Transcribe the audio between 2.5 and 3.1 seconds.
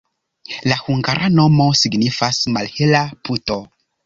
malhela